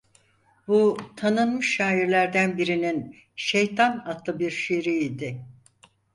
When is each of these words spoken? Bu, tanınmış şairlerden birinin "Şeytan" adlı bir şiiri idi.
Bu, 0.67 0.97
tanınmış 1.15 1.75
şairlerden 1.75 2.57
birinin 2.57 3.15
"Şeytan" 3.35 3.99
adlı 4.05 4.39
bir 4.39 4.51
şiiri 4.51 4.99
idi. 4.99 5.45